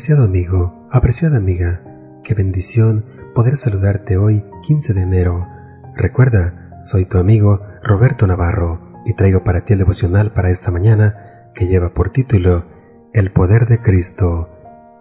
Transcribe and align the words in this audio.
Apreciado 0.00 0.24
amigo, 0.24 0.88
apreciada 0.90 1.36
amiga, 1.36 1.82
qué 2.24 2.32
bendición 2.32 3.04
poder 3.34 3.58
saludarte 3.58 4.16
hoy 4.16 4.42
15 4.66 4.94
de 4.94 5.02
enero. 5.02 5.46
Recuerda, 5.94 6.78
soy 6.80 7.04
tu 7.04 7.18
amigo 7.18 7.60
Roberto 7.82 8.26
Navarro 8.26 9.02
y 9.04 9.12
traigo 9.12 9.44
para 9.44 9.66
ti 9.66 9.74
el 9.74 9.80
devocional 9.80 10.32
para 10.32 10.48
esta 10.48 10.70
mañana 10.70 11.50
que 11.54 11.66
lleva 11.66 11.92
por 11.92 12.08
título 12.12 12.64
El 13.12 13.30
poder 13.30 13.66
de 13.66 13.82
Cristo. 13.82 14.48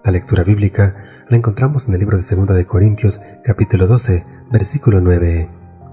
La 0.03 0.11
lectura 0.11 0.43
bíblica 0.43 1.23
la 1.29 1.37
encontramos 1.37 1.87
en 1.87 1.93
el 1.93 2.01
libro 2.01 2.17
de 2.17 2.23
Segunda 2.23 2.53
de 2.53 2.65
Corintios 2.65 3.21
capítulo 3.41 3.87
12 3.87 4.25
versículo 4.51 4.99
9. 4.99 5.49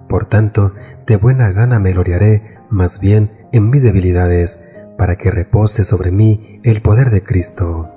Por 0.09 0.27
tanto, 0.29 0.75
de 1.07 1.15
buena 1.15 1.53
gana 1.53 1.79
me 1.79 1.93
gloriaré 1.93 2.59
más 2.71 2.99
bien 2.99 3.31
en 3.53 3.71
mis 3.71 3.85
debilidades, 3.85 4.67
para 4.99 5.15
que 5.15 5.31
repose 5.31 5.85
sobre 5.85 6.11
mí 6.11 6.61
el 6.65 6.83
poder 6.83 7.11
de 7.11 7.23
Cristo. 7.23 7.96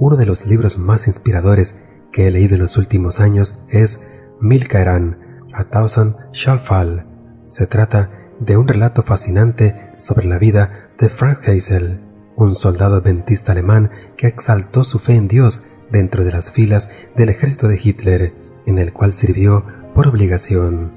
Uno 0.00 0.16
de 0.16 0.24
los 0.24 0.46
libros 0.46 0.78
más 0.78 1.06
inspiradores 1.08 1.78
que 2.10 2.26
he 2.26 2.30
leído 2.30 2.54
en 2.54 2.62
los 2.62 2.78
últimos 2.78 3.20
años 3.20 3.62
es 3.68 4.02
Mil 4.40 4.66
caerán, 4.66 5.44
A 5.52 5.64
Thousand 5.64 6.16
Shall 6.32 6.60
Fall. 6.60 7.06
Se 7.44 7.66
trata 7.66 8.10
de 8.40 8.56
un 8.56 8.66
relato 8.66 9.02
fascinante 9.02 9.90
sobre 9.92 10.26
la 10.26 10.38
vida 10.38 10.88
de 10.98 11.10
Frank 11.10 11.46
Heysel, 11.46 12.00
un 12.34 12.54
soldado 12.54 12.96
adventista 12.96 13.52
alemán 13.52 13.90
que 14.16 14.26
exaltó 14.26 14.84
su 14.84 15.00
fe 15.00 15.16
en 15.16 15.28
Dios 15.28 15.66
dentro 15.92 16.24
de 16.24 16.32
las 16.32 16.50
filas 16.50 16.90
del 17.14 17.28
ejército 17.28 17.68
de 17.68 17.78
Hitler, 17.82 18.32
en 18.64 18.78
el 18.78 18.94
cual 18.94 19.12
sirvió 19.12 19.66
por 19.94 20.08
obligación. 20.08 20.92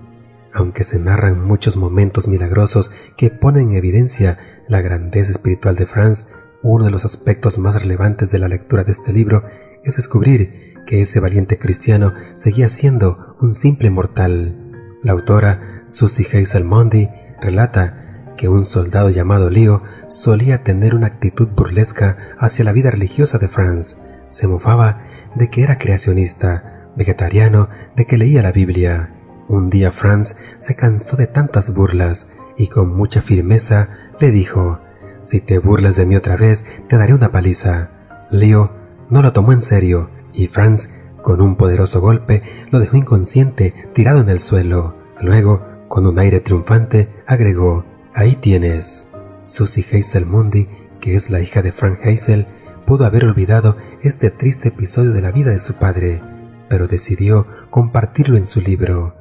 Aunque 0.54 0.86
se 0.86 0.98
narran 0.98 1.46
muchos 1.46 1.76
momentos 1.76 2.30
milagrosos 2.30 2.90
que 3.18 3.32
ponen 3.32 3.72
en 3.72 3.76
evidencia 3.76 4.64
la 4.70 4.80
grandeza 4.80 5.32
espiritual 5.32 5.76
de 5.76 5.88
Franz, 5.88 6.30
uno 6.64 6.86
de 6.86 6.92
los 6.92 7.06
aspectos 7.06 7.60
más 7.60 7.80
relevantes 7.80 8.32
de 8.32 8.40
la 8.40 8.48
lectura 8.48 8.84
de 8.84 8.94
este 8.94 9.12
libro 9.12 9.44
es 9.84 9.98
descubrir 9.98 10.74
que 10.86 11.02
ese 11.02 11.20
valiente 11.20 11.60
cristiano 11.60 12.14
seguía 12.36 12.70
siendo 12.70 13.36
un 13.42 13.54
simple 13.54 13.90
mortal. 13.90 14.56
La 15.04 15.12
autora 15.12 15.84
Susie 15.88 16.26
Hazel 16.26 16.64
Mondy 16.64 17.10
relata 17.42 18.34
que 18.38 18.48
un 18.48 18.66
soldado 18.66 19.10
llamado 19.10 19.50
Leo 19.50 19.84
solía 20.08 20.64
tener 20.64 20.96
una 20.96 21.08
actitud 21.08 21.50
burlesca 21.50 22.18
hacia 22.40 22.66
la 22.66 22.72
vida 22.72 22.92
religiosa 22.92 23.38
de 23.38 23.48
Franz. 23.50 23.98
Se 24.28 24.48
mofaba 24.48 25.04
de 25.36 25.50
que 25.50 25.64
era 25.64 25.78
creacionista, 25.78 26.90
vegetariano, 26.96 27.70
de 27.96 28.06
que 28.06 28.18
leía 28.18 28.42
la 28.42 28.52
Biblia. 28.52 29.14
Un 29.50 29.70
día 29.70 29.92
Franz 29.92 30.38
se 30.58 30.76
cansó 30.76 31.18
de 31.18 31.28
tantas 31.28 31.74
burlas 31.74 32.30
y 32.58 32.68
con 32.68 32.96
mucha 32.96 33.22
firmeza 33.22 33.90
le 34.20 34.32
dijo, 34.32 34.80
si 35.26 35.42
te 35.42 35.60
burlas 35.60 35.96
de 35.96 36.06
mí 36.06 36.16
otra 36.16 36.36
vez, 36.36 36.66
te 36.88 36.98
daré 36.98 37.14
una 37.14 37.32
paliza. 37.32 37.90
Leo 38.30 38.72
no 39.10 39.22
lo 39.22 39.34
tomó 39.34 39.54
en 39.54 39.62
serio 39.62 40.10
y 40.34 40.48
Franz, 40.48 40.90
con 41.22 41.42
un 41.42 41.56
poderoso 41.56 42.02
golpe, 42.02 42.42
lo 42.72 42.80
dejó 42.80 42.98
inconsciente, 42.98 43.74
tirado 43.94 44.22
en 44.22 44.30
el 44.30 44.40
suelo. 44.40 44.96
Luego, 45.22 45.66
con 45.88 46.06
un 46.06 46.20
aire 46.20 46.42
triunfante, 46.42 47.10
agregó, 47.26 47.86
ahí 48.14 48.36
tienes. 48.36 49.08
Susie 49.44 49.86
Hazel 49.92 50.26
Mundy, 50.26 50.68
que 51.00 51.16
es 51.16 51.30
la 51.30 51.40
hija 51.40 51.62
de 51.62 51.72
Frank 51.72 52.00
Hazel, 52.04 52.48
pudo 52.86 53.06
haber 53.06 53.26
olvidado 53.26 53.78
este 54.02 54.30
triste 54.32 54.70
episodio 54.70 55.12
de 55.12 55.22
la 55.22 55.32
vida 55.32 55.52
de 55.52 55.60
su 55.60 55.76
padre, 55.76 56.22
pero 56.68 56.88
decidió 56.88 57.46
compartirlo 57.70 58.38
en 58.38 58.46
su 58.46 58.60
libro. 58.62 59.16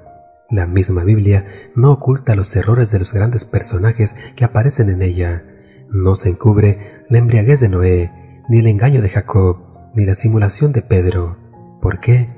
La 0.51 0.67
misma 0.67 1.05
Biblia 1.05 1.47
no 1.75 1.93
oculta 1.93 2.35
los 2.35 2.55
errores 2.57 2.91
de 2.91 2.99
los 2.99 3.13
grandes 3.13 3.45
personajes 3.45 4.17
que 4.37 4.45
aparecen 4.45 4.91
en 4.91 5.03
ella. 5.03 5.45
No 5.93 6.15
se 6.15 6.31
encubre 6.31 7.05
la 7.11 7.19
embriaguez 7.19 7.61
de 7.61 7.69
Noé, 7.69 8.11
ni 8.49 8.61
el 8.61 8.67
engaño 8.67 9.03
de 9.03 9.11
Jacob, 9.11 9.59
ni 9.95 10.07
la 10.07 10.15
simulación 10.15 10.73
de 10.73 10.81
Pedro. 10.81 11.37
¿Por 11.83 12.01
qué? 12.01 12.31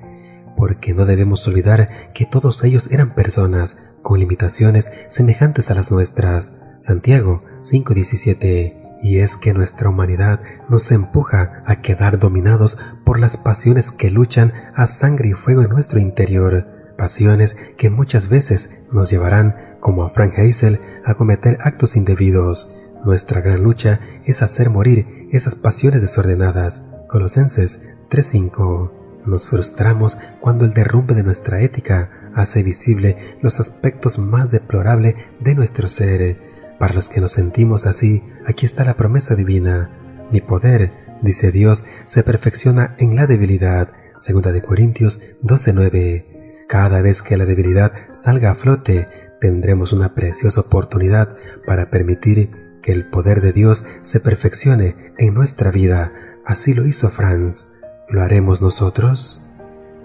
Porque 0.56 0.92
no 0.92 1.06
debemos 1.06 1.46
olvidar 1.46 2.12
que 2.14 2.26
todos 2.26 2.64
ellos 2.64 2.90
eran 2.90 3.14
personas 3.14 3.80
con 4.02 4.18
limitaciones 4.18 4.90
semejantes 5.06 5.70
a 5.70 5.74
las 5.74 5.92
nuestras. 5.92 6.58
Santiago 6.80 7.44
5:17. 7.60 8.98
Y 9.04 9.18
es 9.18 9.36
que 9.36 9.54
nuestra 9.54 9.88
humanidad 9.88 10.40
nos 10.68 10.90
empuja 10.90 11.62
a 11.64 11.80
quedar 11.80 12.18
dominados 12.18 12.76
por 13.04 13.20
las 13.20 13.36
pasiones 13.36 13.92
que 13.92 14.10
luchan 14.10 14.52
a 14.74 14.86
sangre 14.86 15.28
y 15.28 15.32
fuego 15.34 15.62
en 15.62 15.68
nuestro 15.68 16.00
interior, 16.00 16.66
pasiones 16.98 17.56
que 17.78 17.88
muchas 17.88 18.28
veces 18.28 18.82
nos 18.90 19.12
llevarán, 19.12 19.76
como 19.78 20.02
a 20.02 20.10
Frank 20.10 20.32
Hazel, 20.38 20.80
a 21.04 21.14
cometer 21.14 21.58
actos 21.60 21.94
indebidos, 21.96 22.74
nuestra 23.04 23.40
gran 23.40 23.62
lucha 23.62 24.00
es 24.24 24.42
hacer 24.42 24.70
morir 24.70 25.28
esas 25.30 25.54
pasiones 25.54 26.00
desordenadas. 26.00 26.90
Colosenses 27.08 27.86
3:5. 28.08 28.92
Nos 29.26 29.48
frustramos 29.48 30.18
cuando 30.40 30.64
el 30.64 30.74
derrumbe 30.74 31.14
de 31.14 31.22
nuestra 31.22 31.60
ética 31.60 32.30
hace 32.34 32.62
visible 32.62 33.36
los 33.40 33.60
aspectos 33.60 34.18
más 34.18 34.50
deplorables 34.50 35.14
de 35.40 35.54
nuestro 35.54 35.88
ser. 35.88 36.36
Para 36.78 36.94
los 36.94 37.08
que 37.08 37.20
nos 37.20 37.32
sentimos 37.32 37.86
así, 37.86 38.22
aquí 38.46 38.66
está 38.66 38.84
la 38.84 38.94
promesa 38.94 39.34
divina. 39.34 39.90
Mi 40.30 40.40
poder, 40.40 40.92
dice 41.22 41.52
Dios, 41.52 41.84
se 42.06 42.22
perfecciona 42.22 42.96
en 42.98 43.16
la 43.16 43.26
debilidad. 43.26 43.90
Segunda 44.18 44.52
de 44.52 44.62
Corintios 44.62 45.20
12:9. 45.42 46.66
Cada 46.68 47.02
vez 47.02 47.22
que 47.22 47.36
la 47.36 47.44
debilidad 47.44 47.92
salga 48.10 48.50
a 48.50 48.54
flote, 48.54 49.06
tendremos 49.40 49.92
una 49.92 50.14
preciosa 50.14 50.62
oportunidad 50.62 51.36
para 51.66 51.90
permitir 51.90 52.63
que 52.84 52.92
el 52.92 53.06
poder 53.08 53.40
de 53.40 53.52
Dios 53.52 53.86
se 54.02 54.20
perfeccione 54.20 55.14
en 55.16 55.32
nuestra 55.32 55.70
vida. 55.70 56.12
Así 56.44 56.74
lo 56.74 56.86
hizo 56.86 57.08
Franz. 57.08 57.72
¿Lo 58.10 58.22
haremos 58.22 58.60
nosotros? 58.60 59.42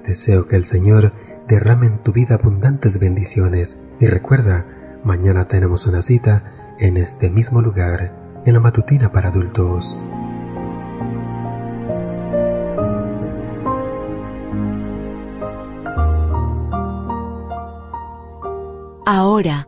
Deseo 0.06 0.48
que 0.48 0.56
el 0.56 0.64
Señor 0.64 1.12
derrame 1.50 1.88
en 1.88 2.02
tu 2.04 2.14
vida 2.14 2.36
abundantes 2.36 3.00
bendiciones 3.00 3.86
y 4.00 4.06
recuerda, 4.06 4.66
mañana 5.04 5.50
tenemos 5.50 5.86
una 5.88 6.02
cita 6.02 6.76
en 6.80 6.96
este 6.96 7.30
mismo 7.30 7.62
lugar, 7.62 8.42
en 8.46 8.54
la 8.54 8.62
matutina 8.62 9.12
para 9.12 9.28
adultos. 9.28 9.86
Ahora 19.06 19.68